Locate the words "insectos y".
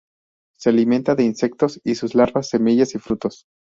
1.25-1.93